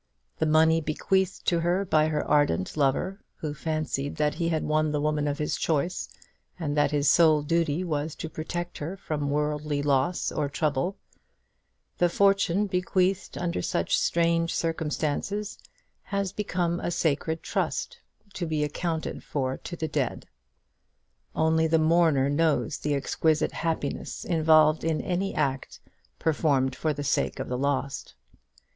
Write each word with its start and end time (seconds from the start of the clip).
The 0.39 0.47
money 0.47 0.81
bequeathed 0.81 1.45
to 1.45 1.59
her 1.59 1.85
by 1.85 2.09
the 2.09 2.23
ardent 2.25 2.75
lover, 2.75 3.23
who 3.35 3.53
fancied 3.53 4.15
that 4.15 4.33
he 4.33 4.49
had 4.49 4.63
won 4.63 4.89
the 4.91 4.99
woman 4.99 5.27
of 5.27 5.37
his 5.37 5.55
choice, 5.57 6.09
and 6.57 6.75
that 6.75 6.89
his 6.89 7.07
sole 7.07 7.43
duty 7.43 7.83
was 7.83 8.15
to 8.15 8.27
protect 8.27 8.79
her 8.79 8.97
from 8.97 9.29
worldly 9.29 9.83
loss 9.83 10.31
or 10.31 10.49
trouble, 10.49 10.97
the 11.99 12.09
fortune 12.09 12.65
bequeathed 12.65 13.37
under 13.37 13.61
such 13.61 13.95
strange 13.95 14.55
circumstances 14.55 15.59
has 16.01 16.31
become 16.33 16.79
a 16.79 16.89
sacred 16.89 17.43
trust, 17.43 17.99
to 18.33 18.47
be 18.47 18.63
accounted 18.63 19.23
for 19.23 19.55
to 19.57 19.75
the 19.75 19.87
dead. 19.87 20.25
Only 21.35 21.67
the 21.67 21.77
mourner 21.77 22.27
knows 22.27 22.79
the 22.79 22.95
exquisite 22.95 23.51
happiness 23.51 24.25
involved 24.25 24.83
in 24.83 24.99
any 24.99 25.35
act 25.35 25.79
performed 26.17 26.75
for 26.75 26.91
the 26.91 27.03
sake 27.03 27.37
of 27.39 27.47
the 27.49 27.55
lost. 27.59 28.15